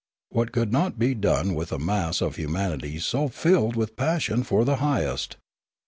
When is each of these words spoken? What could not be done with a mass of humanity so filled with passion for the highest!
What 0.31 0.51
could 0.51 0.71
not 0.71 0.97
be 0.97 1.13
done 1.13 1.53
with 1.53 1.71
a 1.71 1.77
mass 1.77 2.21
of 2.23 2.35
humanity 2.37 2.97
so 2.97 3.27
filled 3.27 3.75
with 3.75 3.95
passion 3.95 4.41
for 4.41 4.65
the 4.65 4.77
highest! 4.77 5.37